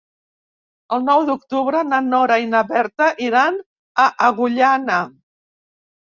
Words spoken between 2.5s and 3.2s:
na Berta